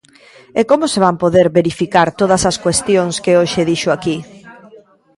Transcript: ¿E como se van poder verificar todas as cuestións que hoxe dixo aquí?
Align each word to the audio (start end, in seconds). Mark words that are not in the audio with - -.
¿E 0.59 0.61
como 0.69 0.85
se 0.93 0.99
van 1.05 1.15
poder 1.23 1.47
verificar 1.59 2.07
todas 2.19 2.41
as 2.49 2.57
cuestións 2.65 3.15
que 3.23 3.37
hoxe 3.39 3.61
dixo 3.71 3.89
aquí? 3.93 4.17